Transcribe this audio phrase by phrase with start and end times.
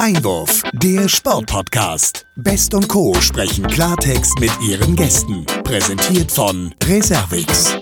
[0.00, 2.26] Einwurf, der Sportpodcast.
[2.34, 3.12] Best und Co.
[3.20, 5.44] sprechen Klartext mit ihren Gästen.
[5.62, 7.76] Präsentiert von Reservix.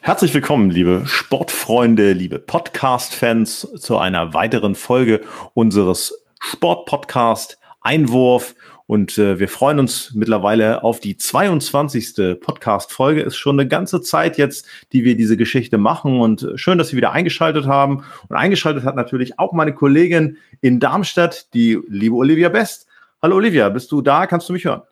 [0.00, 5.22] Herzlich willkommen, liebe Sportfreunde, liebe Podcast-Fans, zu einer weiteren Folge
[5.54, 8.54] unseres Sportpodcast Einwurf.
[8.86, 12.40] Und äh, wir freuen uns mittlerweile auf die 22.
[12.40, 13.22] Podcast-Folge.
[13.22, 16.20] Ist schon eine ganze Zeit jetzt, die wir diese Geschichte machen.
[16.20, 18.04] Und schön, dass Sie wieder eingeschaltet haben.
[18.28, 22.86] Und eingeschaltet hat natürlich auch meine Kollegin in Darmstadt, die liebe Olivia Best.
[23.20, 24.26] Hallo Olivia, bist du da?
[24.26, 24.82] Kannst du mich hören?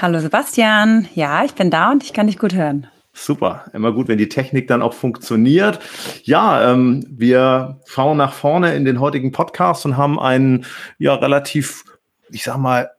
[0.00, 1.08] Hallo Sebastian.
[1.14, 2.86] Ja, ich bin da und ich kann dich gut hören.
[3.14, 5.80] Super, immer gut, wenn die Technik dann auch funktioniert.
[6.22, 10.66] Ja, ähm, wir schauen nach vorne in den heutigen Podcast und haben einen
[10.98, 11.84] ja relativ,
[12.30, 12.90] ich sag mal,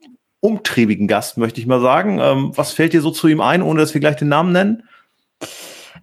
[0.42, 2.20] umtriebigen Gast, möchte ich mal sagen.
[2.20, 4.84] Ähm, was fällt dir so zu ihm ein, ohne dass wir gleich den Namen nennen?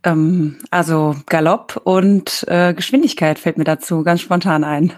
[0.03, 4.93] Ähm, also Galopp und äh, Geschwindigkeit fällt mir dazu ganz spontan ein.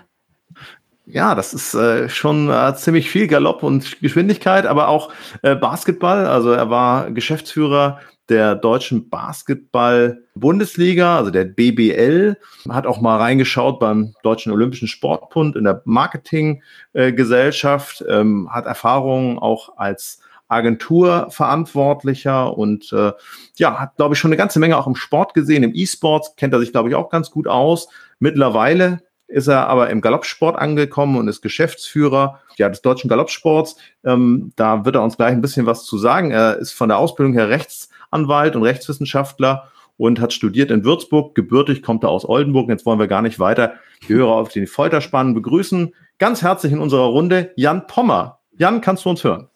[1.07, 5.11] Ja, das ist äh, schon äh, ziemlich viel Galopp und Geschwindigkeit, aber auch
[5.43, 6.27] äh, Basketball.
[6.27, 12.37] Also er war Geschäftsführer der deutschen Basketball-Bundesliga, also der BBL,
[12.69, 19.39] hat auch mal reingeschaut beim Deutschen Olympischen Sportbund in der Marketinggesellschaft, äh, ähm, hat Erfahrungen
[19.39, 23.13] auch als Agenturverantwortlicher und äh,
[23.57, 25.63] ja, hat, glaube ich, schon eine ganze Menge auch im Sport gesehen.
[25.63, 27.89] Im E-Sports kennt er sich, glaube ich, auch ganz gut aus.
[28.19, 33.77] Mittlerweile ist er aber im Galoppsport angekommen und ist Geschäftsführer ja, des deutschen Galoppsports.
[34.05, 36.31] Ähm, da wird er uns gleich ein bisschen was zu sagen.
[36.31, 41.35] Er ist von der Ausbildung her Rechts Anwalt und Rechtswissenschaftler und hat studiert in Würzburg.
[41.35, 42.69] Gebürtig kommt er aus Oldenburg.
[42.69, 43.75] Jetzt wollen wir gar nicht weiter
[44.07, 45.95] die Hörer auf den Folterspannen begrüßen.
[46.19, 48.39] Ganz herzlich in unserer Runde Jan Pommer.
[48.57, 49.49] Jan, kannst du uns hören?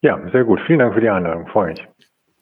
[0.00, 0.60] Ja, sehr gut.
[0.66, 1.46] Vielen Dank für die Einladung.
[1.46, 1.86] Freue mich.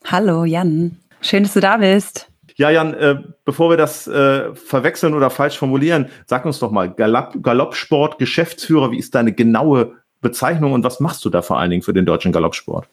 [0.07, 0.97] Hallo Jan.
[1.21, 2.31] Schön, dass du da bist.
[2.57, 6.91] Ja, Jan, äh, bevor wir das äh, verwechseln oder falsch formulieren, sag uns doch mal,
[6.91, 11.71] Galopp, Galoppsport, Geschäftsführer, wie ist deine genaue Bezeichnung und was machst du da vor allen
[11.71, 12.89] Dingen für den deutschen Galoppsport?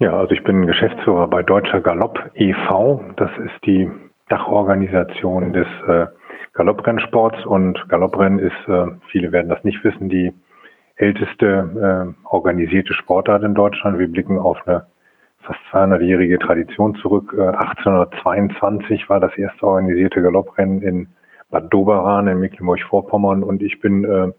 [0.00, 3.04] Ja, also ich bin Geschäftsführer bei Deutscher Galopp e.V.
[3.16, 3.90] Das ist die
[4.30, 6.06] Dachorganisation des äh,
[6.54, 10.32] Galopprennsports und Galopprennen ist, äh, viele werden das nicht wissen, die
[10.96, 13.98] älteste äh, organisierte Sportart in Deutschland.
[13.98, 14.86] Wir blicken auf eine
[15.42, 17.34] fast 200-jährige Tradition zurück.
[17.36, 21.08] Äh, 1822 war das erste organisierte Galopprennen in
[21.50, 24.32] Bad Doberan in Mecklenburg-Vorpommern und ich bin äh,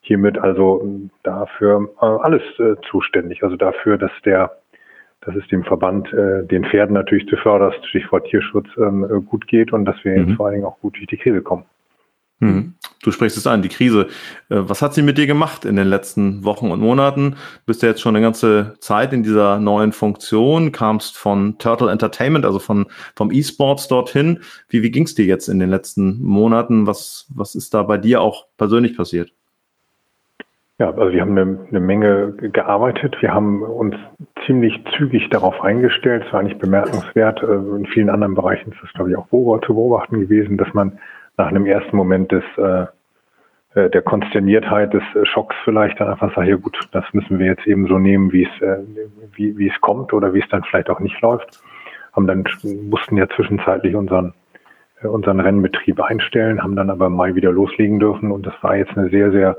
[0.00, 0.88] hiermit also
[1.22, 3.42] dafür äh, alles äh, zuständig.
[3.44, 4.61] Also dafür, dass der
[5.24, 9.72] dass es dem Verband, äh, den Pferden natürlich zuvörderst, Stichwort Tierschutz, ähm, äh, gut geht
[9.72, 10.28] und dass wir mhm.
[10.28, 11.64] jetzt vor allen Dingen auch gut durch die Krise kommen.
[12.40, 12.74] Mhm.
[13.04, 14.08] Du sprichst es an, die Krise.
[14.48, 17.30] Äh, was hat sie mit dir gemacht in den letzten Wochen und Monaten?
[17.30, 21.90] Du bist ja jetzt schon eine ganze Zeit in dieser neuen Funktion, kamst von Turtle
[21.90, 24.40] Entertainment, also von, vom E-Sports dorthin.
[24.68, 26.88] Wie, wie ging es dir jetzt in den letzten Monaten?
[26.88, 29.32] Was, was ist da bei dir auch persönlich passiert?
[30.82, 33.14] Ja, also wir haben eine, eine, Menge gearbeitet.
[33.20, 33.94] Wir haben uns
[34.46, 36.24] ziemlich zügig darauf eingestellt.
[36.26, 37.40] Es war eigentlich bemerkenswert.
[37.40, 40.98] Äh, in vielen anderen Bereichen ist das, glaube ich, auch zu beobachten gewesen, dass man
[41.36, 42.86] nach einem ersten Moment des äh,
[43.78, 47.64] äh, der Konsterniertheit, des Schocks vielleicht dann einfach sagt, ja gut, das müssen wir jetzt
[47.68, 48.86] eben so nehmen, wie es,
[49.36, 51.62] wie, wie es kommt oder wie es dann vielleicht auch nicht läuft.
[52.12, 52.42] Haben dann,
[52.90, 54.34] mussten ja zwischenzeitlich unseren,
[55.04, 58.98] unseren Rennbetrieb einstellen, haben dann aber im Mai wieder loslegen dürfen und das war jetzt
[58.98, 59.56] eine sehr, sehr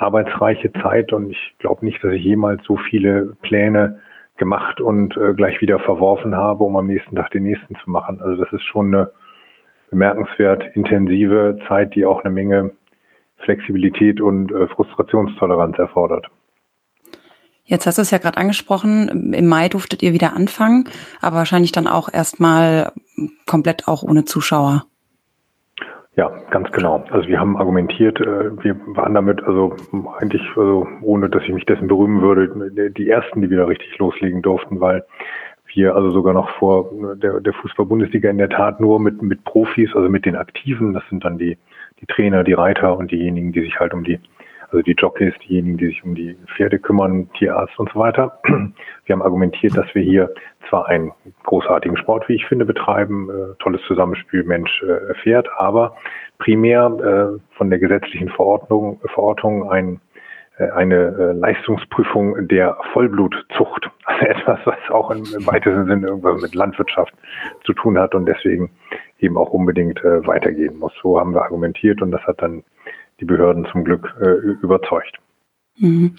[0.00, 4.00] arbeitsreiche Zeit und ich glaube nicht, dass ich jemals so viele Pläne
[4.36, 8.20] gemacht und äh, gleich wieder verworfen habe, um am nächsten Tag den nächsten zu machen.
[8.20, 9.10] Also das ist schon eine
[9.90, 12.70] bemerkenswert intensive Zeit, die auch eine Menge
[13.44, 16.26] Flexibilität und äh, Frustrationstoleranz erfordert.
[17.64, 20.88] Jetzt hast du es ja gerade angesprochen, im Mai durftet ihr wieder anfangen,
[21.20, 22.92] aber wahrscheinlich dann auch erstmal
[23.46, 24.86] komplett auch ohne Zuschauer.
[26.20, 27.02] Ja, ganz genau.
[27.12, 29.74] Also wir haben argumentiert, äh, wir waren damit also
[30.18, 34.42] eigentlich, also ohne dass ich mich dessen berühmen würde, die ersten, die wieder richtig loslegen
[34.42, 35.02] durften, weil
[35.72, 39.96] wir also sogar noch vor der, der Fußball-Bundesliga in der Tat nur mit, mit Profis,
[39.96, 41.56] also mit den Aktiven, das sind dann die,
[42.02, 44.20] die Trainer, die Reiter und diejenigen, die sich halt um die
[44.72, 48.40] also die Jockeys, diejenigen, die sich um die Pferde kümmern, Tierarzt und so weiter.
[49.06, 50.32] Wir haben argumentiert, dass wir hier
[50.68, 51.12] zwar einen
[51.44, 55.96] großartigen Sport, wie ich finde, betreiben, äh, tolles Zusammenspiel Mensch äh, Pferd, aber
[56.38, 60.00] primär äh, von der gesetzlichen Verordnung, Verordnung ein,
[60.58, 63.90] äh, eine äh, Leistungsprüfung der Vollblutzucht.
[64.10, 67.14] Also etwas, was auch im, im weitesten Sinne irgendwas mit Landwirtschaft
[67.64, 68.70] zu tun hat und deswegen
[69.20, 70.92] eben auch unbedingt äh, weitergehen muss.
[71.00, 72.64] So haben wir argumentiert und das hat dann
[73.20, 74.26] die Behörden zum Glück äh,
[74.62, 75.20] überzeugt.
[75.80, 76.16] Mhm.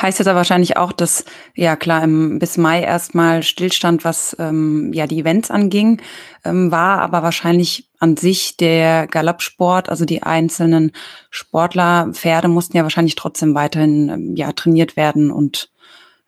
[0.00, 4.90] Heißt jetzt aber wahrscheinlich auch, dass ja klar im, bis Mai erstmal Stillstand, was ähm,
[4.94, 6.00] ja die Events anging,
[6.46, 10.92] ähm, war, aber wahrscheinlich an sich der Galoppsport, also die einzelnen
[11.28, 15.70] Sportler, Pferde mussten ja wahrscheinlich trotzdem weiterhin ähm, ja trainiert werden und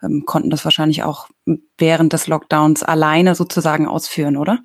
[0.03, 1.29] ähm, konnten das wahrscheinlich auch
[1.79, 4.59] während des Lockdowns alleine sozusagen ausführen, oder?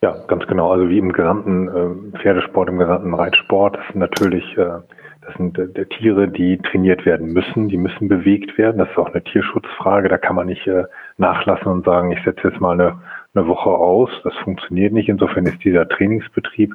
[0.00, 0.72] Ja, ganz genau.
[0.72, 4.80] Also wie im gesamten äh, Pferdesport, im gesamten Reitsport, sind natürlich äh,
[5.24, 8.78] das sind äh, Tiere, die trainiert werden müssen, die müssen bewegt werden.
[8.78, 10.08] Das ist auch eine Tierschutzfrage.
[10.08, 10.84] Da kann man nicht äh,
[11.16, 13.00] nachlassen und sagen, ich setze jetzt mal eine,
[13.34, 14.10] eine Woche aus.
[14.24, 15.08] Das funktioniert nicht.
[15.08, 16.74] Insofern ist dieser Trainingsbetrieb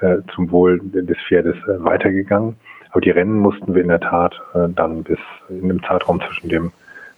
[0.00, 2.56] äh, zum Wohl des Pferdes äh, weitergegangen.
[2.90, 6.48] Aber die Rennen mussten wir in der Tat äh, dann bis in dem Zeitraum zwischen
[6.48, 6.72] dem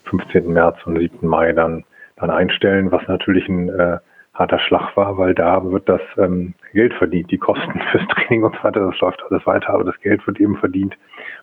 [0.04, 0.52] 15.
[0.52, 1.26] März und 7.
[1.26, 1.84] Mai dann,
[2.16, 3.98] dann einstellen, was natürlich ein äh,
[4.38, 8.54] harter Schlag war, weil da wird das ähm, Geld verdient, die Kosten fürs Training und
[8.56, 10.96] so weiter, das läuft alles weiter, aber das Geld wird eben verdient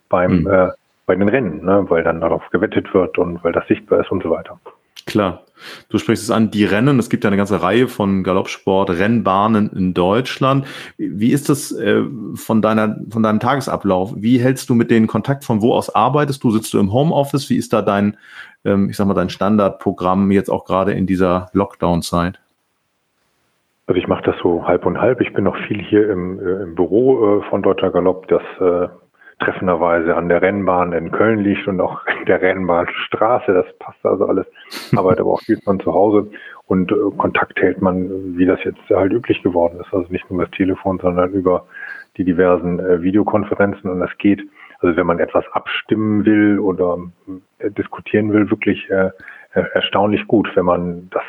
[0.10, 0.48] beim mhm.
[0.48, 0.70] äh,
[1.06, 4.24] bei den Rennen, ne, weil dann darauf gewettet wird und weil das sichtbar ist und
[4.24, 4.58] so weiter.
[5.06, 5.44] Klar.
[5.90, 9.70] Du sprichst es an, die Rennen, es gibt ja eine ganze Reihe von Galoppsport, Rennbahnen
[9.72, 10.66] in Deutschland.
[10.98, 12.04] Wie ist das äh,
[12.36, 14.14] von deiner, von deinem Tagesablauf?
[14.16, 15.44] Wie hältst du mit denen Kontakt?
[15.46, 16.52] Von wo aus arbeitest du?
[16.52, 17.50] Sitzt du im Homeoffice?
[17.50, 18.18] Wie ist da dein,
[18.66, 22.40] ähm, ich sag mal, dein Standardprogramm jetzt auch gerade in dieser Lockdown-Zeit?
[23.86, 25.20] Also ich mache das so halb und halb.
[25.20, 28.88] Ich bin noch viel hier im, äh, im Büro äh, von Deutscher Galopp, das äh,
[29.44, 33.54] treffenderweise an der Rennbahn in Köln liegt und auch in der Rennbahnstraße.
[33.54, 34.48] Das passt also alles.
[34.96, 36.32] Arbeit aber auch viel von zu Hause
[36.66, 39.94] und äh, Kontakt hält man, wie das jetzt halt üblich geworden ist.
[39.94, 41.66] Also nicht nur über das Telefon, sondern über
[42.16, 44.42] die diversen äh, Videokonferenzen und das geht.
[44.80, 46.98] Also wenn man etwas abstimmen will oder
[47.62, 48.90] diskutieren will, wirklich
[49.54, 51.24] erstaunlich gut, wenn man das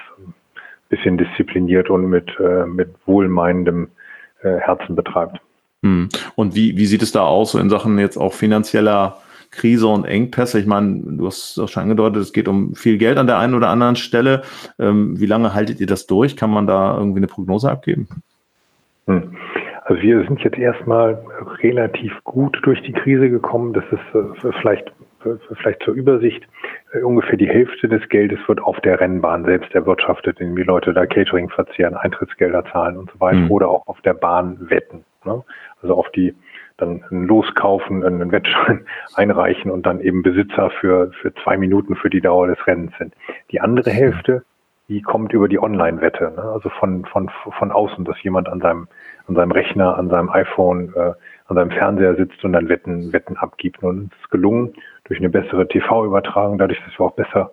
[0.94, 3.88] bisschen diszipliniert und mit, äh, mit wohlmeinendem
[4.42, 5.40] äh, Herzen betreibt.
[5.82, 6.08] Hm.
[6.34, 9.18] Und wie, wie sieht es da aus in Sachen jetzt auch finanzieller
[9.50, 10.58] Krise und Engpässe?
[10.58, 13.54] Ich meine, du hast auch schon angedeutet, es geht um viel Geld an der einen
[13.54, 14.42] oder anderen Stelle.
[14.78, 16.36] Ähm, wie lange haltet ihr das durch?
[16.36, 18.08] Kann man da irgendwie eine Prognose abgeben?
[19.06, 19.36] Hm.
[19.84, 21.22] Also wir sind jetzt erstmal
[21.62, 23.74] relativ gut durch die Krise gekommen.
[23.74, 24.90] Das ist äh, vielleicht,
[25.56, 26.46] vielleicht zur Übersicht.
[26.92, 30.92] Äh, ungefähr die Hälfte des Geldes wird auf der Rennbahn selbst erwirtschaftet, indem die Leute
[30.92, 33.50] da Catering verzehren, Eintrittsgelder zahlen und so weiter mhm.
[33.50, 35.04] oder auch auf der Bahn wetten.
[35.24, 35.42] Ne?
[35.82, 36.34] Also auf die
[36.76, 38.84] dann ein Loskaufen, einen Wettschein
[39.14, 43.14] einreichen und dann eben Besitzer für, für zwei Minuten für die Dauer des Rennens sind.
[43.52, 44.44] Die andere Hälfte
[44.88, 46.42] die kommt über die Online-Wette, ne?
[46.42, 48.88] also von, von, von außen, dass jemand an seinem,
[49.26, 51.12] an seinem Rechner, an seinem iPhone, äh,
[51.46, 53.82] an seinem Fernseher sitzt und dann Wetten, Wetten abgibt.
[53.82, 57.52] Und es ist gelungen, durch eine bessere TV-Übertragung, dadurch, dass wir auch besser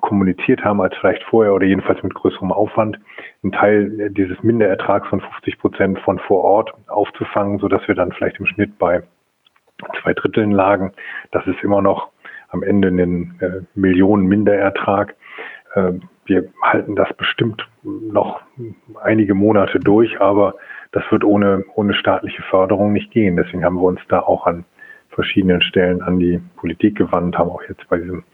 [0.00, 2.98] kommuniziert haben als vielleicht vorher oder jedenfalls mit größerem Aufwand,
[3.42, 8.12] einen Teil dieses Minderertrags von 50 Prozent von vor Ort aufzufangen, so dass wir dann
[8.12, 9.02] vielleicht im Schnitt bei
[10.02, 10.92] zwei Dritteln lagen.
[11.30, 12.08] Das ist immer noch
[12.48, 15.14] am Ende ein äh, Millionen Minderertrag.
[15.74, 15.92] Äh,
[16.24, 18.40] wir halten das bestimmt noch
[19.02, 20.54] einige Monate durch, aber
[20.92, 23.36] das wird ohne, ohne staatliche Förderung nicht gehen.
[23.36, 24.64] Deswegen haben wir uns da auch an
[25.12, 28.24] verschiedenen Stellen an die Politik gewandt, haben auch jetzt bei diesem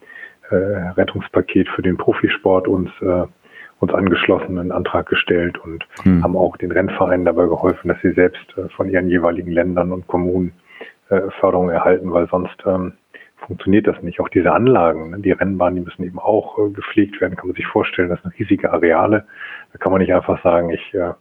[0.51, 3.25] äh, Rettungspaket für den Profisport uns, äh,
[3.81, 6.23] uns angeschlossen, einen Antrag gestellt und hm.
[6.23, 10.07] haben auch den Rennvereinen dabei geholfen, dass sie selbst äh, von ihren jeweiligen Ländern und
[10.07, 10.53] Kommunen
[11.11, 12.95] äh, Förderung erhalten, weil sonst ähm,
[13.47, 14.21] funktioniert das nicht.
[14.21, 17.37] Auch diese Anlagen, ne, die Rennbahnen, die müssen eben auch äh, gepflegt werden.
[17.37, 19.25] Kann man sich vorstellen, das sind riesige Areale.
[19.73, 21.13] Da kann man nicht einfach sagen, ich äh,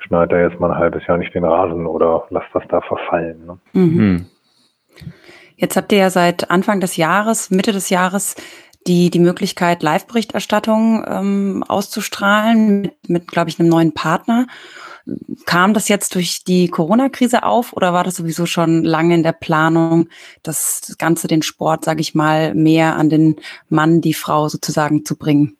[0.00, 3.46] schneide da jetzt mal ein halbes Jahr nicht den Rasen oder lass das da verfallen.
[3.46, 3.58] Ne?
[3.72, 4.26] Mhm.
[5.62, 8.34] Jetzt habt ihr ja seit Anfang des Jahres, Mitte des Jahres,
[8.88, 14.48] die, die Möglichkeit, Live-Berichterstattung ähm, auszustrahlen mit, mit glaube ich, einem neuen Partner.
[15.46, 19.32] Kam das jetzt durch die Corona-Krise auf oder war das sowieso schon lange in der
[19.32, 20.08] Planung,
[20.42, 23.36] das Ganze, den Sport, sage ich mal, mehr an den
[23.68, 25.56] Mann, die Frau sozusagen zu bringen?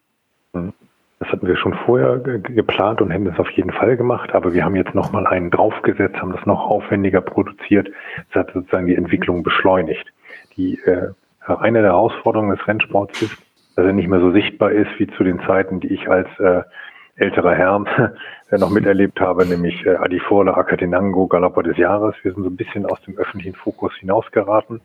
[0.52, 0.72] Mhm.
[1.22, 4.64] Das hatten wir schon vorher geplant und hätten es auf jeden Fall gemacht, aber wir
[4.64, 7.88] haben jetzt nochmal einen draufgesetzt, haben das noch aufwendiger produziert.
[8.32, 10.04] Das hat sozusagen die Entwicklung beschleunigt.
[10.56, 11.10] Die, äh,
[11.46, 13.38] eine der Herausforderungen des Rennsports ist,
[13.76, 16.62] dass er nicht mehr so sichtbar ist wie zu den Zeiten, die ich als äh,
[17.14, 17.84] älterer Herr
[18.58, 22.16] noch miterlebt habe, nämlich äh, Adifola, Akatenango, Galopper des Jahres.
[22.22, 24.80] Wir sind so ein bisschen aus dem öffentlichen Fokus hinausgeraten.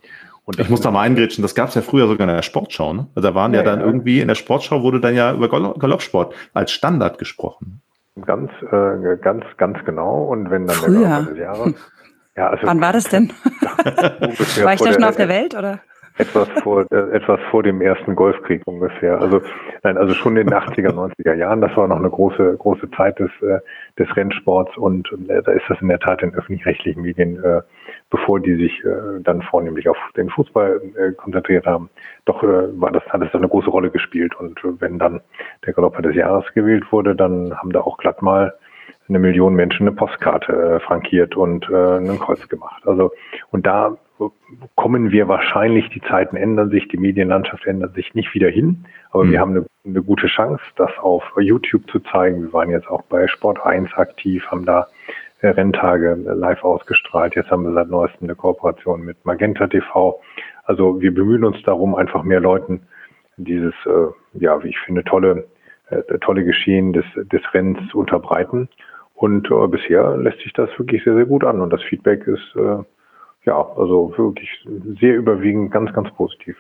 [0.48, 2.94] Und ich muss da mal eingrätschen, das gab es ja früher sogar in der Sportschau.
[2.94, 3.08] Ne?
[3.16, 3.86] Also da waren ja, ja dann ja.
[3.86, 7.82] irgendwie, in der Sportschau wurde dann ja über Galoppsport als Standard gesprochen.
[8.26, 10.24] Ganz, äh, ganz, ganz genau.
[10.24, 11.28] Und wenn dann früher.
[11.34, 11.74] der Jahres.
[12.38, 13.30] Ja, also Wann war das denn?
[14.64, 15.82] war ich da schon auf der Welt, oder?
[16.18, 19.20] etwas vor, äh, etwas vor dem ersten Golfkrieg ungefähr.
[19.20, 19.42] Also,
[19.84, 21.62] nein, also schon in den 80er, 90er Jahren.
[21.62, 23.60] Das war noch eine große, große Zeit des, äh,
[24.00, 27.62] des Rennsports und äh, da ist das in der Tat in öffentlich-rechtlichen Medien, äh,
[28.10, 31.90] bevor die sich äh, dann vornehmlich auf den Fußball äh, konzentriert haben,
[32.26, 34.36] doch äh, war das, hat es eine große Rolle gespielt.
[34.40, 35.22] Und äh, wenn dann
[35.66, 38.54] der Galopper des Jahres gewählt wurde, dann haben da auch glatt mal
[39.10, 42.84] eine Million Menschen eine Postkarte äh, frankiert und äh, einen Kreuz gemacht.
[42.86, 43.12] Also
[43.52, 43.98] und da
[44.76, 49.26] kommen wir wahrscheinlich, die Zeiten ändern sich, die Medienlandschaft ändert sich nicht wieder hin, aber
[49.26, 49.32] mhm.
[49.32, 52.42] wir haben eine, eine, gute Chance, das auf YouTube zu zeigen.
[52.42, 54.84] Wir waren jetzt auch bei Sport 1 aktiv, haben da äh,
[55.42, 57.36] Renntage live ausgestrahlt.
[57.36, 60.20] Jetzt haben wir seit neuestem eine Kooperation mit Magenta TV.
[60.64, 62.82] Also wir bemühen uns darum, einfach mehr Leuten
[63.38, 65.48] dieses, äh, ja, wie ich finde, tolle,
[65.90, 68.68] äh, tolle Geschehen des, des Rennens zu unterbreiten.
[69.14, 71.62] Und äh, bisher lässt sich das wirklich sehr, sehr gut an.
[71.62, 72.84] Und das Feedback ist äh,
[73.46, 74.50] ja also wirklich
[75.00, 76.58] sehr überwiegend ganz, ganz positiv.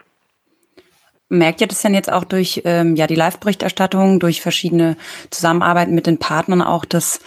[1.29, 4.95] Merkt ihr das denn jetzt auch durch ähm, ja die Live-Berichterstattung, durch verschiedene
[5.29, 7.19] Zusammenarbeiten mit den Partnern auch, dass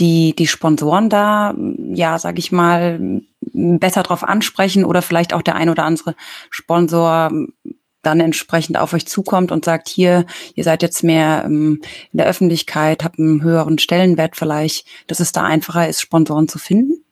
[0.00, 1.54] die die Sponsoren da
[1.92, 6.16] ja sage ich mal besser drauf ansprechen oder vielleicht auch der ein oder andere
[6.50, 7.30] Sponsor
[8.04, 11.80] dann entsprechend auf euch zukommt und sagt, hier, ihr seid jetzt mehr ähm,
[12.12, 16.58] in der Öffentlichkeit, habt einen höheren Stellenwert vielleicht, dass es da einfacher ist, Sponsoren zu
[16.58, 17.03] finden?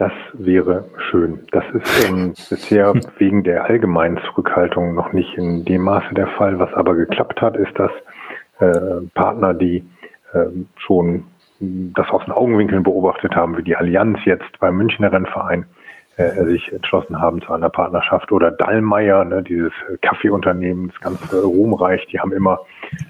[0.00, 1.40] Das wäre schön.
[1.52, 6.58] Das ist ähm, bisher wegen der allgemeinen Zurückhaltung noch nicht in dem Maße der Fall.
[6.58, 7.90] Was aber geklappt hat, ist, dass
[8.60, 9.84] äh, Partner, die
[10.32, 10.46] äh,
[10.78, 11.24] schon
[11.60, 15.66] das aus den Augenwinkeln beobachtet haben, wie die Allianz jetzt beim Münchner Rennverein,
[16.16, 21.36] äh, sich entschlossen haben zu einer Partnerschaft oder Dallmayr, ne, dieses Kaffeeunternehmen, das ganz äh,
[21.36, 22.60] ruhmreich, die haben immer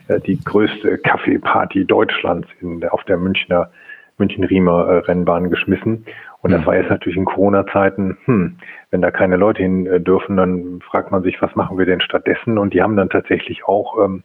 [0.08, 3.70] äh, die größte Kaffeeparty Deutschlands in, auf der Münchner
[4.20, 6.04] München-Riemer äh, Rennbahn geschmissen.
[6.42, 6.66] Und das mhm.
[6.66, 8.56] war jetzt natürlich in Corona-Zeiten, hm,
[8.90, 12.00] wenn da keine Leute hin äh, dürfen, dann fragt man sich, was machen wir denn
[12.00, 12.58] stattdessen?
[12.58, 14.22] Und die haben dann tatsächlich auch ähm,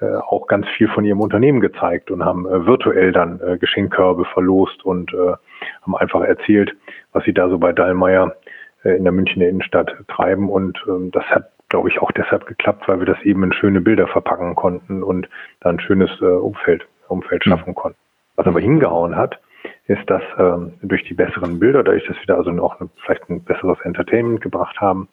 [0.00, 4.24] äh, auch ganz viel von ihrem Unternehmen gezeigt und haben äh, virtuell dann äh, Geschenkkörbe
[4.24, 5.34] verlost und äh,
[5.82, 6.74] haben einfach erzählt,
[7.12, 8.34] was sie da so bei Dallmayr
[8.82, 10.50] äh, in der Münchner Innenstadt treiben.
[10.50, 13.80] Und ähm, das hat, glaube ich, auch deshalb geklappt, weil wir das eben in schöne
[13.80, 15.28] Bilder verpacken konnten und
[15.60, 17.74] da ein schönes äh, Umfeld, Umfeld schaffen mhm.
[17.76, 17.98] konnten.
[18.34, 19.38] Was aber hingehauen hat,
[19.86, 23.28] ist, dass ähm, durch die besseren Bilder, dadurch, dass wir da also auch eine, vielleicht
[23.28, 25.08] ein besseres Entertainment gebracht haben,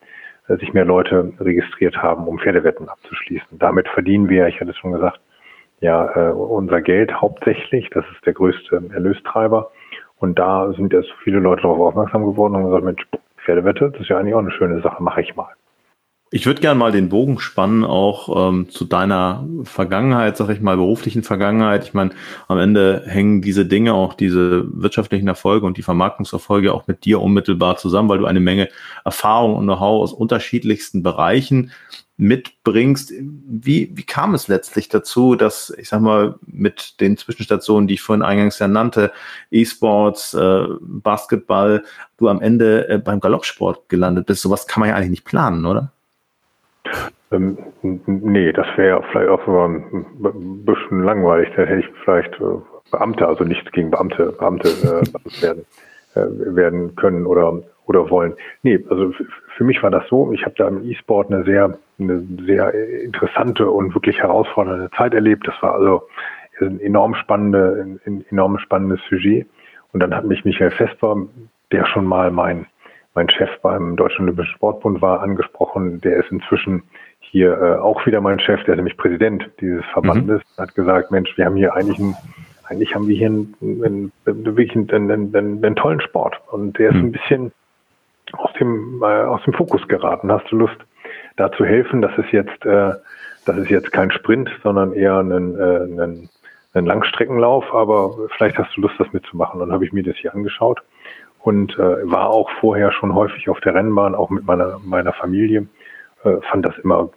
[0.48, 3.58] äh, sich mehr Leute registriert haben, um Pferdewetten abzuschließen.
[3.58, 5.20] Damit verdienen wir, ich hatte es schon gesagt,
[5.82, 7.90] ja äh, unser Geld hauptsächlich.
[7.92, 9.72] Das ist der größte Erlöstreiber.
[10.18, 13.08] Und da sind jetzt viele Leute darauf aufmerksam geworden und gesagt, Mensch,
[13.46, 15.50] Pferdewette, das ist ja eigentlich auch eine schöne Sache, mache ich mal.
[16.31, 20.77] Ich würde gerne mal den Bogen spannen, auch ähm, zu deiner Vergangenheit, sag ich mal,
[20.77, 21.86] beruflichen Vergangenheit.
[21.86, 22.12] Ich meine,
[22.48, 27.19] am Ende hängen diese Dinge, auch diese wirtschaftlichen Erfolge und die Vermarktungserfolge auch mit dir
[27.19, 28.69] unmittelbar zusammen, weil du eine Menge
[29.03, 31.71] Erfahrung und Know-how aus unterschiedlichsten Bereichen
[32.17, 33.12] mitbringst.
[33.48, 38.01] Wie, wie kam es letztlich dazu, dass, ich sag mal, mit den Zwischenstationen, die ich
[38.01, 39.12] vorhin eingangs ja nannte,
[39.50, 41.83] E-Sports, äh, Basketball,
[42.17, 44.43] du am Ende äh, beim Galoppsport gelandet bist?
[44.43, 45.91] Sowas kann man ja eigentlich nicht planen, oder?
[47.31, 51.50] Ähm, nee, das wäre vielleicht auch ein bisschen langweilig.
[51.55, 52.60] Da hätte ich vielleicht äh,
[52.91, 55.65] Beamte, also nichts gegen Beamte, Beamte äh, werden,
[56.15, 58.36] äh, werden können oder oder wollen.
[58.62, 59.12] Nee, also
[59.58, 62.72] für mich war das so, ich habe da im E-Sport eine sehr, eine sehr
[63.03, 65.48] interessante und wirklich herausfordernde Zeit erlebt.
[65.48, 66.03] Das war also
[66.62, 69.48] ein enorm spannende, ein enorm spannendes Sujet.
[69.91, 71.17] Und dann hat mich Michael Vesper,
[71.72, 72.67] der schon mal mein
[73.16, 76.01] mein Chef beim Deutschen Olympischen Sportbund war angesprochen.
[76.01, 76.84] Der ist inzwischen
[77.20, 80.62] hier äh, auch wieder mein Chef, der ist nämlich Präsident dieses Verbandes, mhm.
[80.62, 82.16] hat gesagt, Mensch, wir haben hier eigentlich einen,
[82.66, 86.39] eigentlich haben wir hier einen, einen, einen, einen, einen tollen Sport.
[86.51, 87.06] Und der ist mhm.
[87.06, 87.51] ein bisschen
[88.34, 90.32] aus dem, äh, aus dem Fokus geraten.
[90.32, 90.78] Hast du Lust,
[91.38, 92.01] da zu helfen?
[92.01, 92.94] Das ist jetzt, äh,
[93.46, 96.30] das ist jetzt kein Sprint, sondern eher ein, äh, ein,
[96.74, 99.60] ein Langstreckenlauf, aber vielleicht hast du Lust, das mitzumachen.
[99.60, 100.82] Dann habe ich mir das hier angeschaut
[101.41, 105.67] und äh, war auch vorher schon häufig auf der Rennbahn, auch mit meiner, meiner Familie.
[106.24, 107.10] Äh, fand das immer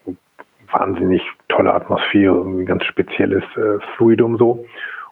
[0.70, 4.64] wahnsinnig tolle Atmosphäre, ein ganz spezielles äh, Fluidum so.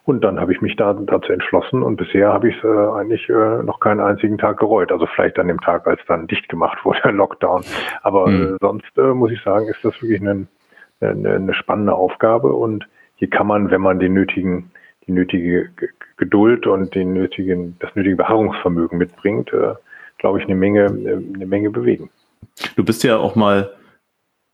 [0.05, 3.29] Und dann habe ich mich da dazu entschlossen und bisher habe ich es äh, eigentlich
[3.29, 4.91] äh, noch keinen einzigen Tag gereut.
[4.91, 7.63] Also vielleicht an dem Tag, als dann dicht gemacht wurde, Lockdown.
[8.03, 8.55] Aber mhm.
[8.55, 10.47] äh, sonst äh, muss ich sagen, ist das wirklich eine,
[11.01, 14.71] eine, eine spannende Aufgabe und hier kann man, wenn man den nötigen
[15.11, 15.71] die nötige
[16.17, 19.75] Geduld und den nötigen, das nötige Beharrungsvermögen mitbringt, äh,
[20.19, 22.11] glaube ich, eine Menge, äh, eine Menge bewegen.
[22.77, 23.73] Du bist ja auch mal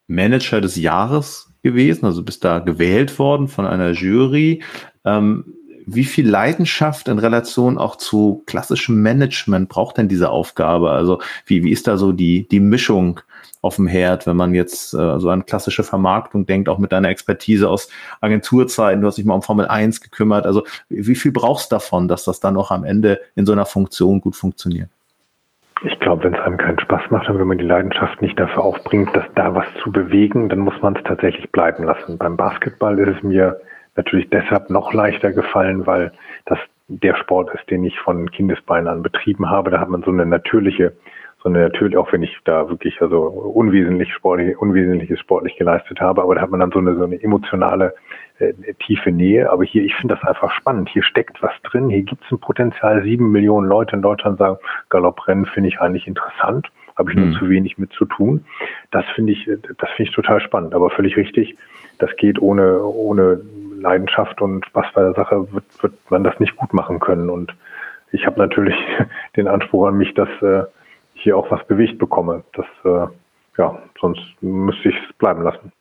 [0.09, 4.63] Manager des Jahres gewesen, also bist da gewählt worden von einer Jury.
[5.05, 5.55] Ähm,
[5.87, 10.91] wie viel Leidenschaft in Relation auch zu klassischem Management braucht denn diese Aufgabe?
[10.91, 13.21] Also wie, wie ist da so die, die Mischung
[13.63, 17.09] auf dem Herd, wenn man jetzt äh, so an klassische Vermarktung denkt, auch mit deiner
[17.09, 17.89] Expertise aus
[18.21, 20.45] Agenturzeiten, du hast dich mal um Formel 1 gekümmert.
[20.45, 23.67] Also wie viel brauchst du davon, dass das dann auch am Ende in so einer
[23.67, 24.89] Funktion gut funktioniert?
[25.83, 28.65] Ich glaube, wenn es einem keinen Spaß macht und wenn man die Leidenschaft nicht dafür
[28.65, 32.19] aufbringt, dass da was zu bewegen, dann muss man es tatsächlich bleiben lassen.
[32.19, 33.61] Beim Basketball ist es mir
[33.97, 36.13] natürlich deshalb noch leichter gefallen, weil
[36.45, 39.71] das der Sport ist, den ich von Kindesbeinen an betrieben habe.
[39.71, 40.93] Da hat man so eine natürliche
[41.47, 46.35] sondern natürlich auch wenn ich da wirklich also unwesentlich sportlich, unwesentliches sportlich geleistet habe, aber
[46.35, 47.95] da hat man dann so eine, so eine emotionale
[48.41, 48.53] äh,
[48.85, 49.49] tiefe Nähe.
[49.49, 50.89] Aber hier, ich finde das einfach spannend.
[50.89, 51.89] Hier steckt was drin.
[51.89, 53.01] Hier gibt es ein Potenzial.
[53.05, 54.57] Sieben Millionen Leute in Deutschland sagen,
[54.89, 56.67] Galopprennen finde ich eigentlich interessant.
[56.97, 57.35] Habe ich nur mhm.
[57.35, 58.45] zu wenig mit zu tun.
[58.91, 60.75] Das finde ich, das finde ich total spannend.
[60.75, 61.57] Aber völlig richtig.
[61.99, 63.41] Das geht ohne, ohne
[63.81, 67.31] Leidenschaft und Spaß bei der Sache wird, wird man das nicht gut machen können.
[67.31, 67.55] Und
[68.13, 68.77] ich habe natürlich
[69.37, 70.65] den Anspruch an mich, dass äh,
[71.15, 72.45] hier auch was bewegt bekomme.
[72.55, 73.07] Das, äh,
[73.59, 75.73] ja, sonst müsste ich es bleiben lassen.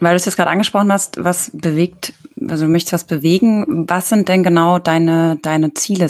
[0.00, 2.14] Weil du es jetzt gerade angesprochen hast, was bewegt,
[2.48, 3.88] also du möchtest was bewegen.
[3.88, 6.08] Was sind denn genau deine, deine Ziele?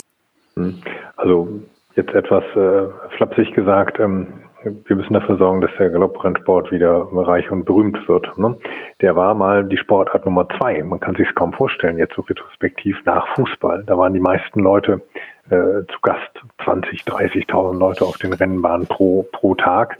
[0.55, 0.81] Hm.
[1.15, 1.61] Also
[1.95, 4.27] jetzt etwas äh, flapsig gesagt, ähm,
[4.63, 8.37] wir müssen dafür sorgen, dass der Galopprennsport wieder reich und berühmt wird.
[8.37, 8.57] Ne?
[9.01, 10.83] Der war mal die Sportart Nummer zwei.
[10.83, 13.83] Man kann sich es kaum vorstellen, jetzt so retrospektiv nach Fußball.
[13.85, 15.01] Da waren die meisten Leute
[15.49, 19.97] äh, zu Gast 20, 30.000 Leute auf den Rennbahnen pro, pro Tag.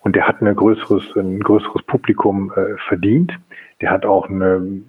[0.00, 3.32] Und der hat ein größeres, ein größeres Publikum äh, verdient.
[3.82, 4.82] Der hat auch eine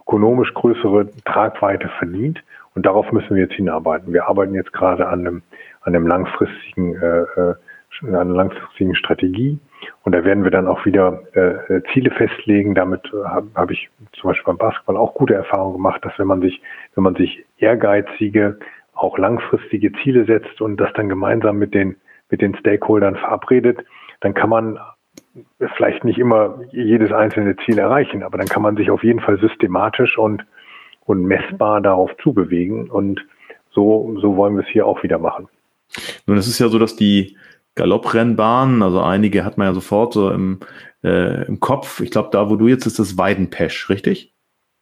[0.00, 2.42] ökonomisch größere Tragweite verdient.
[2.74, 4.12] Und darauf müssen wir jetzt hinarbeiten.
[4.12, 5.42] Wir arbeiten jetzt gerade an einem,
[5.82, 7.54] an einem langfristigen, äh, äh
[8.00, 9.58] an einer langfristigen Strategie.
[10.02, 12.74] Und da werden wir dann auch wieder äh, Ziele festlegen.
[12.74, 16.26] Damit äh, habe hab ich zum Beispiel beim Basketball auch gute Erfahrungen gemacht, dass wenn
[16.26, 16.62] man sich,
[16.94, 18.58] wenn man sich ehrgeizige
[18.94, 21.96] auch langfristige Ziele setzt und das dann gemeinsam mit den,
[22.30, 23.84] mit den Stakeholdern verabredet,
[24.20, 24.78] dann kann man
[25.76, 29.38] vielleicht nicht immer jedes einzelne Ziel erreichen, aber dann kann man sich auf jeden Fall
[29.38, 30.44] systematisch und,
[31.12, 33.20] und messbar darauf zubewegen und
[33.70, 35.46] so, so wollen wir es hier auch wieder machen.
[36.26, 37.36] Nun, es ist ja so, dass die
[37.74, 40.60] Galopprennbahnen, also einige hat man ja sofort so im,
[41.04, 42.00] äh, im Kopf.
[42.00, 44.34] Ich glaube, da, wo du jetzt ist, das Weidenpesch, richtig?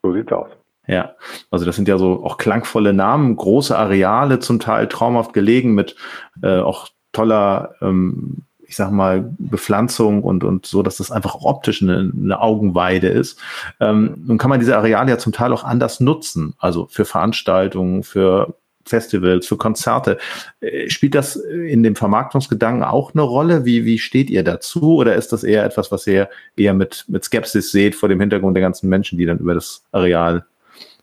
[0.02, 0.50] So sieht's aus.
[0.86, 1.16] Ja,
[1.50, 5.96] also das sind ja so auch klangvolle Namen, große Areale, zum Teil traumhaft gelegen mit
[6.42, 11.82] äh, auch toller, ähm, ich sag mal, Bepflanzung und, und so, dass das einfach optisch
[11.82, 13.36] eine, eine Augenweide ist.
[13.80, 18.04] Ähm, nun kann man diese Areale ja zum Teil auch anders nutzen, also für Veranstaltungen,
[18.04, 20.18] für Festivals, für Konzerte.
[20.60, 23.64] Äh, spielt das in dem Vermarktungsgedanken auch eine Rolle?
[23.64, 24.94] Wie, wie steht ihr dazu?
[24.94, 28.54] Oder ist das eher etwas, was ihr eher mit, mit Skepsis seht vor dem Hintergrund
[28.54, 30.46] der ganzen Menschen, die dann über das Areal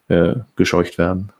[0.07, 1.33] äh, gescheucht werden.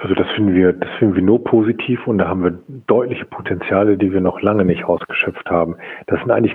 [0.00, 3.96] Also das finden wir, das finden wir nur positiv und da haben wir deutliche Potenziale,
[3.96, 5.76] die wir noch lange nicht ausgeschöpft haben.
[6.06, 6.54] Das sind eigentlich,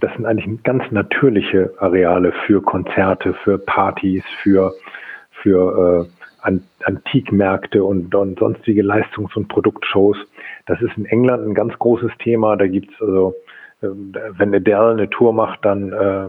[0.00, 4.72] das sind eigentlich ganz natürliche Areale für Konzerte, für Partys, für,
[5.42, 6.08] für
[6.42, 6.52] äh,
[6.84, 10.16] Antikmärkte und, und sonstige Leistungs- und Produktshows.
[10.66, 12.56] Das ist in England ein ganz großes Thema.
[12.56, 13.34] Da gibt's also,
[13.82, 13.88] äh,
[14.38, 16.28] wenn Adele eine Tour macht, dann äh,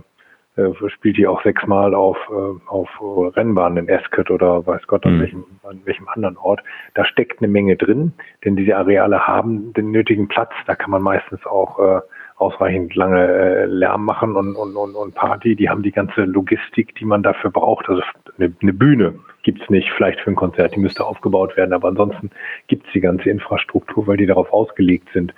[0.89, 2.89] spielt die auch sechsmal auf, äh, auf
[3.35, 5.21] Rennbahnen in Ascot oder weiß Gott an, mhm.
[5.21, 6.61] welchem, an welchem anderen Ort.
[6.95, 10.51] Da steckt eine Menge drin, denn diese Areale haben den nötigen Platz.
[10.65, 12.01] Da kann man meistens auch äh,
[12.37, 15.55] ausreichend lange äh, Lärm machen und, und, und, und Party.
[15.55, 17.89] Die haben die ganze Logistik, die man dafür braucht.
[17.89, 18.01] Also
[18.37, 22.31] eine, eine Bühne gibt's nicht, vielleicht für ein Konzert, die müsste aufgebaut werden, aber ansonsten
[22.67, 25.33] gibt's die ganze Infrastruktur, weil die darauf ausgelegt sind,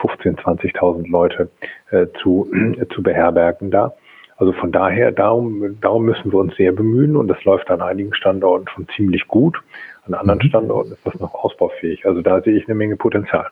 [0.00, 1.50] 15.000, 20.000 Leute
[1.90, 3.94] äh, zu, äh, zu beherbergen da.
[4.36, 8.14] Also von daher, darum, darum müssen wir uns sehr bemühen und das läuft an einigen
[8.14, 9.60] Standorten schon ziemlich gut.
[10.06, 10.48] An anderen mhm.
[10.48, 12.06] Standorten ist das noch ausbaufähig.
[12.06, 13.48] Also da sehe ich eine Menge Potenzial.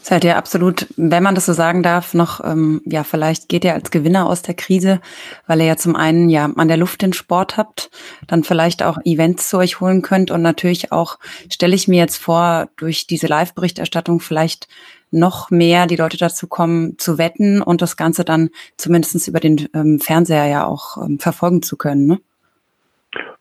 [0.00, 3.74] Seid ihr absolut, wenn man das so sagen darf, noch, ähm, ja, vielleicht geht ihr
[3.74, 5.00] als Gewinner aus der Krise,
[5.46, 7.90] weil ihr ja zum einen ja an der Luft den Sport habt,
[8.26, 11.18] dann vielleicht auch Events zu euch holen könnt und natürlich auch,
[11.48, 14.66] stelle ich mir jetzt vor, durch diese Live-Berichterstattung vielleicht
[15.12, 19.68] noch mehr die Leute dazu kommen, zu wetten und das Ganze dann zumindest über den
[19.74, 22.06] ähm, Fernseher ja auch ähm, verfolgen zu können.
[22.06, 22.18] Ne?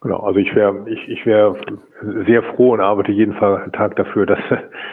[0.01, 1.55] Genau, also ich wäre ich, ich wäre
[2.25, 4.39] sehr froh und arbeite jeden Tag dafür, dass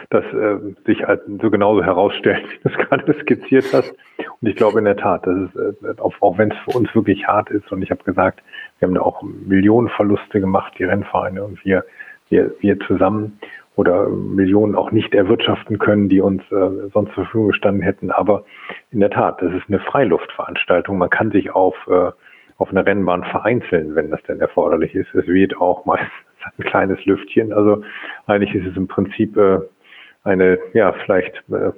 [0.09, 3.91] das äh, sich halt so genauso herausstellt, wie du es gerade skizziert hast.
[4.41, 7.27] Und ich glaube in der Tat, dass es, äh, auch, wenn es für uns wirklich
[7.27, 8.41] hart ist, und ich habe gesagt,
[8.77, 11.83] wir haben da auch Millionen Verluste gemacht, die Rennvereine und wir,
[12.29, 13.39] wir, wir zusammen
[13.79, 18.11] oder Millionen auch nicht erwirtschaften können, die uns äh, sonst zur Verfügung gestanden hätten.
[18.11, 18.43] Aber
[18.91, 20.97] in der Tat, das ist eine Freiluftveranstaltung.
[20.97, 22.11] Man kann sich auf, äh,
[22.57, 25.15] auf einer Rennbahn vereinzeln, wenn das denn erforderlich ist.
[25.15, 26.11] Es weht auch meistens
[26.57, 27.53] ein kleines Lüftchen.
[27.53, 27.81] Also
[28.25, 29.59] eigentlich ist es im Prinzip äh,
[30.25, 31.71] eine, ja, vielleicht äh,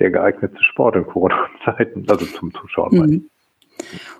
[0.00, 2.98] der geeignete Sport in Corona-Zeiten, also zum Zuschauen.
[2.98, 3.30] Mhm.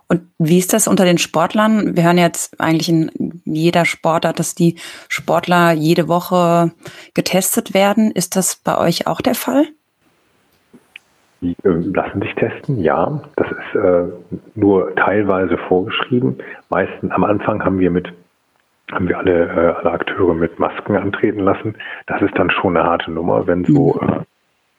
[0.09, 1.97] Und wie ist das unter den Sportlern?
[1.97, 4.77] Wir hören jetzt eigentlich in jeder Sportart, dass die
[5.09, 6.73] Sportler jede Woche
[7.15, 8.11] getestet werden.
[8.11, 9.67] Ist das bei euch auch der Fall?
[11.41, 13.23] Die äh, lassen sich testen, ja.
[13.37, 14.05] Das ist äh,
[14.57, 16.39] nur teilweise vorgeschrieben.
[16.69, 18.13] Meistens am Anfang haben wir mit
[18.93, 21.77] haben wir alle, äh, alle Akteure mit Masken antreten lassen.
[22.07, 24.09] Das ist dann schon eine harte Nummer, wenn so, mhm.
[24.09, 24.21] äh,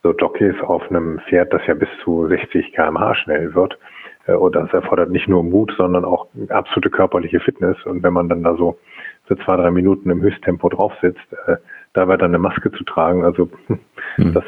[0.04, 3.78] so Jockeys auf einem Pferd, das ja bis zu 60 km/h schnell wird.
[4.28, 7.78] Äh, und das erfordert nicht nur Mut, sondern auch absolute körperliche Fitness.
[7.86, 8.78] Und wenn man dann da so
[9.26, 11.58] für zwei, drei Minuten im Höchsttempo drauf sitzt, äh,
[11.94, 13.50] dabei dann eine Maske zu tragen, also
[14.18, 14.34] mhm.
[14.34, 14.46] das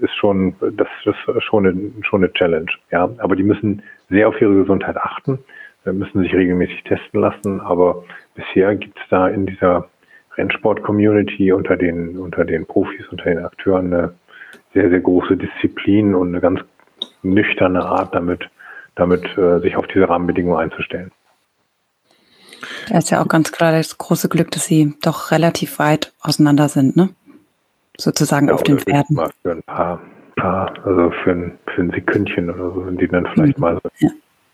[0.00, 2.70] ist schon, das ist schon eine, schon eine Challenge.
[2.90, 5.38] Ja, aber die müssen sehr auf ihre Gesundheit achten,
[5.84, 7.60] äh, müssen sich regelmäßig testen lassen.
[7.60, 9.88] Aber bisher gibt es da in dieser
[10.36, 14.14] Rennsport-Community unter den, unter den Profis, unter den Akteuren eine
[14.74, 16.60] sehr, sehr große Disziplin und eine ganz
[17.22, 18.48] nüchterne Art, damit,
[18.96, 21.12] damit äh, sich auf diese Rahmenbedingungen einzustellen.
[22.88, 26.68] Da ist ja auch ganz klar das große Glück, dass sie doch relativ weit auseinander
[26.68, 27.10] sind, ne?
[27.98, 29.18] Sozusagen ja, auf den Pferden.
[29.42, 30.00] Für ein paar,
[30.36, 33.62] paar, also für ein, für ein Sekündchen oder so sind die dann vielleicht mhm.
[33.62, 34.10] mal so ja.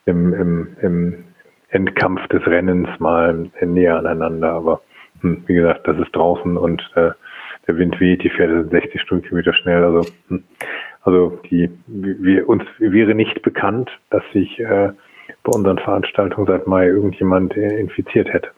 [0.07, 1.25] im, im, im
[1.71, 4.53] Endkampf des Rennens mal näher aneinander.
[4.53, 4.83] Aber
[5.21, 7.11] hm, wie gesagt, das ist draußen und äh,
[7.67, 9.85] der Wind weht, die Pferde sind 60 Stundenkilometer schnell.
[9.85, 10.45] Also, hm,
[11.03, 14.93] also die, wir, uns wäre nicht bekannt, dass sich äh,
[15.43, 18.51] bei unseren Veranstaltungen seit Mai irgendjemand äh, infiziert hätte.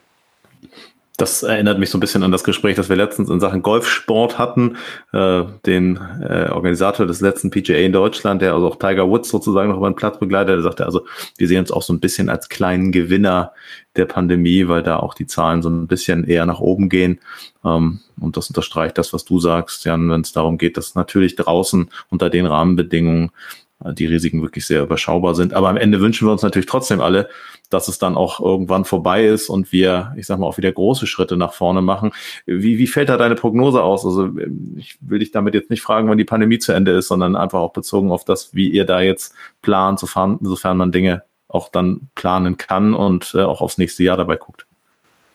[1.17, 4.37] Das erinnert mich so ein bisschen an das Gespräch, das wir letztens in Sachen Golfsport
[4.37, 4.77] hatten.
[5.13, 9.69] Äh, den äh, Organisator des letzten PGA in Deutschland, der also auch Tiger Woods sozusagen
[9.69, 11.05] noch über den Platz begleitet, der sagte, also
[11.37, 13.53] wir sehen uns auch so ein bisschen als kleinen Gewinner
[13.95, 17.19] der Pandemie, weil da auch die Zahlen so ein bisschen eher nach oben gehen.
[17.63, 21.35] Ähm, und das unterstreicht das, was du sagst, Jan, wenn es darum geht, dass natürlich
[21.35, 23.31] draußen unter den Rahmenbedingungen
[23.79, 25.53] die Risiken wirklich sehr überschaubar sind.
[25.53, 27.29] Aber am Ende wünschen wir uns natürlich trotzdem alle,
[27.69, 31.07] dass es dann auch irgendwann vorbei ist und wir, ich sag mal, auch wieder große
[31.07, 32.11] Schritte nach vorne machen.
[32.45, 34.05] Wie, wie fällt da deine Prognose aus?
[34.05, 34.31] Also
[34.77, 37.59] ich will dich damit jetzt nicht fragen, wann die Pandemie zu Ende ist, sondern einfach
[37.59, 42.09] auch bezogen auf das, wie ihr da jetzt plant, sofern, sofern man Dinge auch dann
[42.15, 44.65] planen kann und äh, auch aufs nächste Jahr dabei guckt.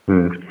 [0.07, 0.43] Hm.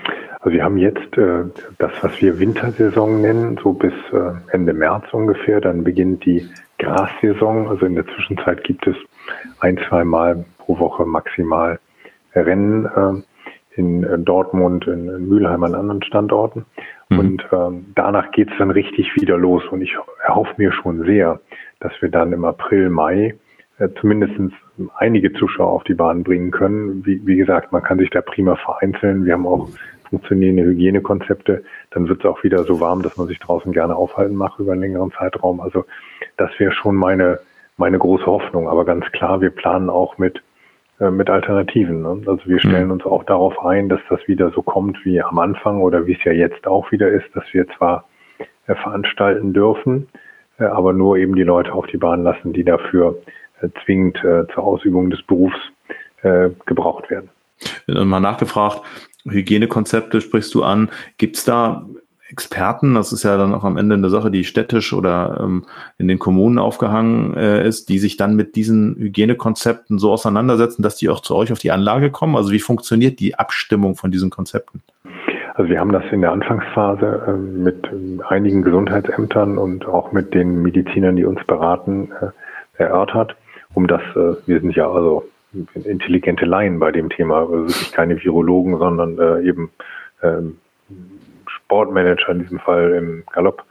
[0.41, 1.43] Also wir haben jetzt äh,
[1.79, 5.59] das, was wir Wintersaison nennen, so bis äh, Ende März ungefähr.
[5.59, 6.47] Dann beginnt die
[6.77, 7.67] Grassaison.
[7.67, 8.95] Also in der Zwischenzeit gibt es
[9.59, 11.79] ein, zwei Mal pro Woche maximal
[12.33, 16.65] Rennen äh, in, in Dortmund, in, in Mülheim an anderen Standorten.
[17.09, 17.19] Mhm.
[17.19, 19.63] Und ähm, danach geht es dann richtig wieder los.
[19.69, 21.41] Und ich erhoffe mir schon sehr,
[21.81, 23.35] dass wir dann im April, Mai
[23.77, 24.33] äh, zumindest
[24.95, 27.05] einige Zuschauer auf die Bahn bringen können.
[27.05, 29.25] Wie, wie gesagt, man kann sich da prima vereinzeln.
[29.25, 29.69] Wir haben auch
[30.09, 34.35] funktionierende Hygienekonzepte, dann wird es auch wieder so warm, dass man sich draußen gerne aufhalten
[34.35, 35.61] macht über einen längeren Zeitraum.
[35.61, 35.85] Also
[36.37, 37.39] das wäre schon meine,
[37.77, 38.67] meine große Hoffnung.
[38.67, 40.41] Aber ganz klar, wir planen auch mit,
[40.99, 42.01] äh, mit Alternativen.
[42.01, 42.21] Ne?
[42.25, 42.93] Also wir stellen mhm.
[42.93, 46.23] uns auch darauf ein, dass das wieder so kommt wie am Anfang oder wie es
[46.23, 48.05] ja jetzt auch wieder ist, dass wir zwar
[48.67, 50.07] äh, veranstalten dürfen,
[50.59, 53.17] äh, aber nur eben die Leute auf die Bahn lassen, die dafür
[53.61, 55.57] äh, zwingend äh, zur Ausübung des Berufs
[56.21, 57.29] äh, gebraucht werden.
[57.87, 58.81] Mal nachgefragt,
[59.29, 60.89] Hygienekonzepte sprichst du an.
[61.17, 61.85] Gibt es da
[62.31, 65.65] Experten, das ist ja dann auch am Ende eine Sache, die städtisch oder ähm,
[65.97, 70.95] in den Kommunen aufgehangen äh, ist, die sich dann mit diesen Hygienekonzepten so auseinandersetzen, dass
[70.95, 72.35] die auch zu euch auf die Anlage kommen?
[72.35, 74.83] Also wie funktioniert die Abstimmung von diesen Konzepten?
[75.55, 80.35] Also wir haben das in der Anfangsphase äh, mit äh, einigen Gesundheitsämtern und auch mit
[80.35, 83.35] den Medizinern, die uns beraten, äh, erörtert,
[83.73, 85.25] um das, äh, wir sind ja also
[85.73, 89.71] intelligente Laien bei dem Thema, also wirklich keine Virologen, sondern äh, eben
[90.21, 90.57] ähm,
[91.47, 93.63] Sportmanager in diesem Fall im Galopp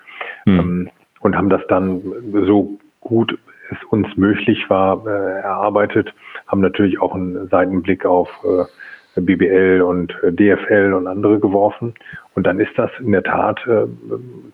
[0.45, 0.59] mhm.
[0.59, 2.03] ähm, und haben das dann
[2.47, 3.39] so gut
[3.71, 6.15] es uns möglich war äh, erarbeitet,
[6.47, 11.95] haben natürlich auch einen Seitenblick auf äh, BBL und äh, DFL und andere geworfen
[12.35, 13.87] und dann ist das in der Tat äh,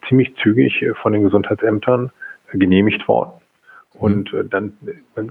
[0.08, 2.10] ziemlich zügig von den Gesundheitsämtern
[2.52, 3.32] genehmigt worden.
[3.98, 4.76] Und äh, dann,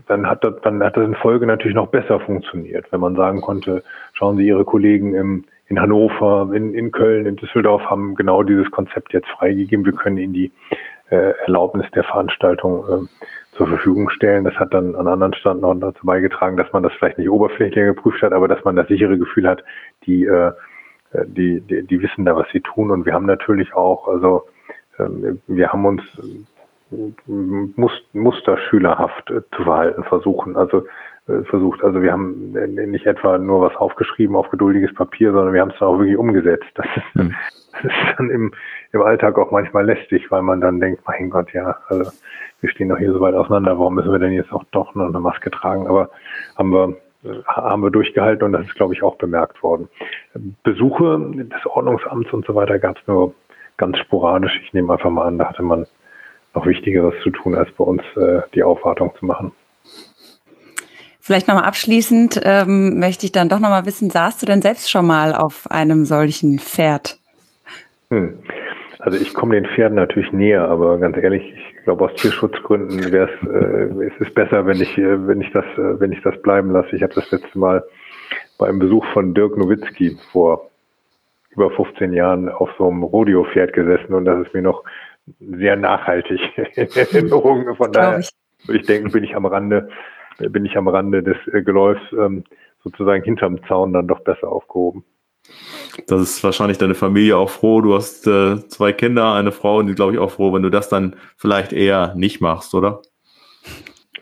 [0.08, 3.42] dann, hat das, dann hat das in Folge natürlich noch besser funktioniert, wenn man sagen
[3.42, 8.44] konnte, schauen Sie, Ihre Kollegen im, in Hannover, in, in Köln, in Düsseldorf haben genau
[8.44, 9.86] dieses Konzept jetzt freigegeben.
[9.86, 10.52] Wir können Ihnen die
[11.10, 14.46] äh, Erlaubnis der Veranstaltung äh, zur Verfügung stellen.
[14.46, 18.22] Das hat dann an anderen Standorten dazu beigetragen, dass man das vielleicht nicht oberflächlich geprüft
[18.22, 19.64] hat, aber dass man das sichere Gefühl hat,
[20.06, 20.54] die, äh,
[21.26, 22.92] die, die, die wissen da, was sie tun.
[22.92, 24.44] Und wir haben natürlich auch, also
[24.98, 25.06] äh,
[25.48, 26.02] wir haben uns
[28.14, 30.56] Musterschülerhaft äh, zu verhalten versuchen.
[30.56, 30.86] Also
[31.28, 31.84] äh, versucht.
[31.84, 35.80] Also wir haben nicht etwa nur was aufgeschrieben auf geduldiges Papier, sondern wir haben es
[35.80, 36.70] dann auch wirklich umgesetzt.
[36.76, 37.34] Das ist, mhm.
[37.84, 38.52] das ist dann im,
[38.92, 42.12] im Alltag auch manchmal lästig, weil man dann denkt, mein Gott, ja, also
[42.62, 45.08] wir stehen doch hier so weit auseinander, warum müssen wir denn jetzt auch doch noch
[45.08, 45.88] eine Maske tragen?
[45.88, 46.10] Aber
[46.58, 46.98] haben wir
[47.48, 49.88] haben wir durchgehalten und das ist, glaube ich, auch bemerkt worden.
[50.64, 53.34] Besuche des Ordnungsamts und so weiter gab es nur
[53.78, 54.60] ganz sporadisch.
[54.64, 55.86] Ich nehme einfach mal an, da hatte man
[56.54, 59.52] noch Wichtigeres zu tun, als bei uns äh, die Aufwartung zu machen.
[61.20, 65.08] Vielleicht nochmal abschließend ähm, möchte ich dann doch nochmal wissen, saßt du denn selbst schon
[65.08, 67.18] mal auf einem solchen Pferd?
[68.10, 68.40] Hm.
[69.00, 73.30] Also ich komme den Pferden natürlich näher, aber ganz ehrlich, ich glaube aus Tierschutzgründen wäre
[73.30, 76.42] es, äh, es ist besser, wenn ich, äh, wenn ich das, äh, wenn ich das
[76.42, 76.96] bleiben lasse.
[76.96, 77.84] Ich habe das letzte Mal
[78.58, 80.70] bei einem Besuch von Dirk Nowitzki vor
[81.52, 84.84] über 15 Jahren auf so einem Rodeo-Pferd gesessen und das ist mir noch
[85.40, 86.40] sehr nachhaltig
[86.76, 87.76] in Erinnerung.
[87.76, 88.30] Von daher ich.
[88.66, 89.90] würde ich denken, bin ich am Rande,
[90.40, 92.44] bin ich am Rande des äh, Geläufs ähm,
[92.84, 95.04] sozusagen hinterm Zaun dann doch besser aufgehoben.
[96.08, 97.82] Das ist wahrscheinlich deine Familie auch froh.
[97.82, 100.70] Du hast äh, zwei Kinder, eine Frau und die glaube ich auch froh, wenn du
[100.70, 103.02] das dann vielleicht eher nicht machst, oder?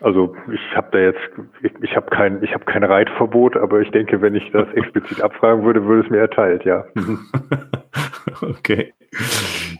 [0.02, 1.20] Also ich habe da jetzt,
[1.62, 5.22] ich, ich habe kein, ich habe kein Reitverbot, aber ich denke, wenn ich das explizit
[5.22, 6.84] abfragen würde, würde es mir erteilt, ja.
[8.42, 8.92] okay.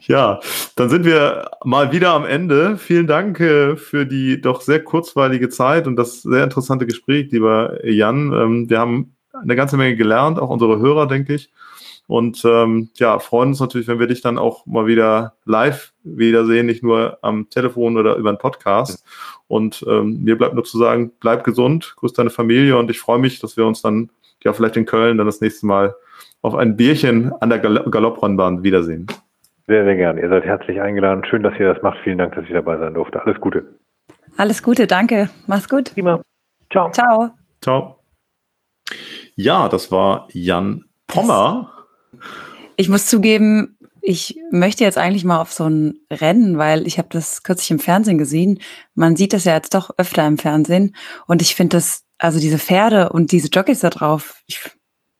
[0.03, 0.41] Ja,
[0.77, 2.77] dann sind wir mal wieder am Ende.
[2.77, 7.85] Vielen Dank äh, für die doch sehr kurzweilige Zeit und das sehr interessante Gespräch, lieber
[7.85, 8.33] Jan.
[8.33, 11.51] Ähm, wir haben eine ganze Menge gelernt, auch unsere Hörer, denke ich.
[12.07, 16.67] Und ähm, ja, freuen uns natürlich, wenn wir dich dann auch mal wieder live wiedersehen,
[16.67, 19.05] nicht nur am Telefon oder über einen Podcast.
[19.49, 23.19] Und ähm, mir bleibt nur zu sagen, bleib gesund, grüß deine Familie und ich freue
[23.19, 24.11] mich, dass wir uns dann
[24.45, 25.95] ja vielleicht in Köln dann das nächste Mal
[26.43, 29.07] auf ein Bierchen an der Gal Galopprennbahn wiedersehen.
[29.69, 30.21] Sehr, sehr gerne.
[30.21, 31.25] Ihr seid herzlich eingeladen.
[31.25, 31.99] Schön, dass ihr das macht.
[32.03, 33.23] Vielen Dank, dass ich dabei sein durfte.
[33.25, 33.65] Alles Gute.
[34.37, 35.31] Alles Gute, danke.
[35.47, 35.95] Mach's gut.
[35.95, 36.21] Prima.
[36.71, 36.91] Ciao.
[36.91, 37.31] Ciao.
[37.61, 37.99] Ciao.
[39.37, 41.82] Ja, das war Jan Pommer.
[42.77, 47.09] Ich muss zugeben, ich möchte jetzt eigentlich mal auf so ein Rennen, weil ich habe
[47.11, 48.59] das kürzlich im Fernsehen gesehen.
[48.95, 50.97] Man sieht das ja jetzt doch öfter im Fernsehen.
[51.27, 54.61] Und ich finde das, also diese Pferde und diese Jockeys da drauf, ich,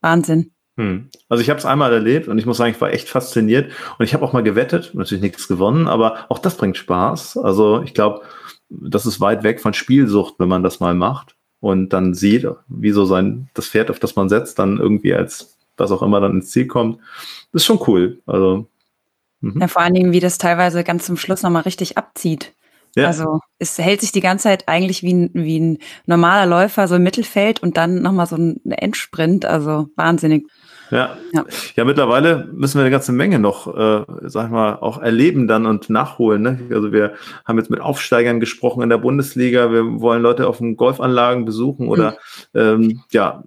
[0.01, 0.51] Wahnsinn.
[0.75, 1.09] Hm.
[1.29, 3.71] Also ich habe es einmal erlebt und ich muss sagen, ich war echt fasziniert.
[3.97, 7.37] Und ich habe auch mal gewettet, natürlich nichts gewonnen, aber auch das bringt Spaß.
[7.37, 8.23] Also ich glaube,
[8.69, 12.91] das ist weit weg von Spielsucht, wenn man das mal macht und dann sieht, wie
[12.91, 16.33] so sein, das Pferd, auf das man setzt, dann irgendwie als was auch immer dann
[16.33, 16.99] ins Ziel kommt.
[17.51, 18.21] Das ist schon cool.
[18.25, 18.67] Also.
[19.41, 19.61] Mhm.
[19.61, 22.53] Ja, vor allen Dingen, wie das teilweise ganz zum Schluss nochmal richtig abzieht.
[22.95, 23.07] Ja.
[23.07, 26.95] Also es hält sich die ganze Zeit eigentlich wie ein, wie ein normaler Läufer so
[26.95, 29.45] im Mittelfeld und dann nochmal so ein Endsprint.
[29.45, 30.47] Also wahnsinnig.
[30.93, 31.17] Ja.
[31.33, 31.45] ja.
[31.75, 35.65] ja, mittlerweile müssen wir eine ganze Menge noch, äh, sag ich mal, auch erleben dann
[35.65, 36.41] und nachholen.
[36.41, 36.59] Ne?
[36.71, 37.13] Also wir
[37.45, 39.71] haben jetzt mit Aufsteigern gesprochen in der Bundesliga.
[39.71, 42.17] Wir wollen Leute auf den Golfanlagen besuchen oder
[42.53, 42.59] mhm.
[42.59, 43.43] ähm, ja,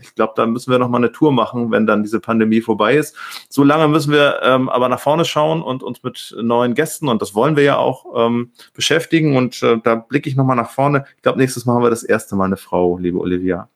[0.00, 2.96] ich glaube, da müssen wir noch mal eine Tour machen, wenn dann diese Pandemie vorbei
[2.96, 3.16] ist.
[3.48, 7.22] So lange müssen wir ähm, aber nach vorne schauen und uns mit neuen Gästen und
[7.22, 9.36] das wollen wir ja auch ähm, beschäftigen.
[9.36, 11.04] Und äh, da blicke ich noch mal nach vorne.
[11.16, 13.68] Ich glaube, nächstes Mal haben wir das erste Mal eine Frau, liebe Olivia.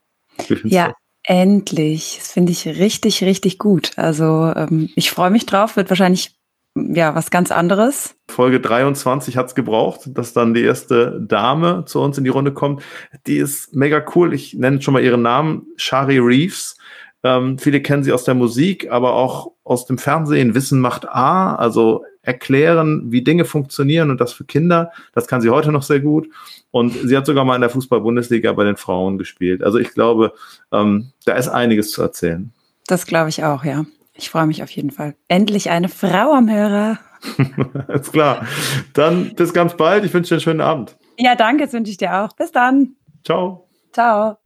[0.64, 2.16] Ja, Endlich.
[2.18, 3.92] Das finde ich richtig, richtig gut.
[3.96, 5.76] Also ähm, ich freue mich drauf.
[5.76, 6.36] Wird wahrscheinlich
[6.74, 8.14] ja was ganz anderes.
[8.28, 12.82] Folge 23 hat's gebraucht, dass dann die erste Dame zu uns in die Runde kommt.
[13.26, 14.34] Die ist mega cool.
[14.34, 15.66] Ich nenne schon mal ihren Namen.
[15.76, 16.76] Shari Reeves.
[17.22, 20.54] Ähm, viele kennen sie aus der Musik, aber auch aus dem Fernsehen.
[20.54, 24.92] Wissen macht A, also erklären, wie Dinge funktionieren und das für Kinder.
[25.12, 26.28] Das kann sie heute noch sehr gut.
[26.70, 29.62] Und sie hat sogar mal in der Fußball-Bundesliga bei den Frauen gespielt.
[29.62, 30.32] Also ich glaube,
[30.72, 32.52] ähm, da ist einiges zu erzählen.
[32.86, 33.84] Das glaube ich auch, ja.
[34.14, 35.14] Ich freue mich auf jeden Fall.
[35.28, 36.98] Endlich eine Frau am Hörer.
[37.88, 38.46] Alles klar.
[38.92, 40.04] Dann bis ganz bald.
[40.04, 40.96] Ich wünsche dir einen schönen Abend.
[41.18, 42.32] Ja, danke, das wünsche ich dir auch.
[42.34, 42.96] Bis dann.
[43.24, 43.68] Ciao.
[43.92, 44.38] Ciao.